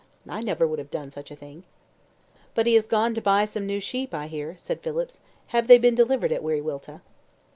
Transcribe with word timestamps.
I 0.27 0.41
never 0.41 0.65
would 0.65 0.79
have 0.79 0.89
done 0.89 1.11
such 1.11 1.29
a 1.29 1.35
thing." 1.35 1.63
"But 2.55 2.65
he 2.65 2.73
has 2.73 2.87
gone 2.87 3.13
to 3.13 3.21
buy 3.21 3.45
some 3.45 3.67
new 3.67 3.79
sheep, 3.79 4.15
I 4.15 4.25
hear," 4.25 4.55
said 4.57 4.81
Phillips. 4.81 5.19
"Have 5.49 5.67
they 5.67 5.77
been 5.77 5.93
delivered 5.93 6.31
at 6.31 6.41
Wiriwilta?" 6.41 7.01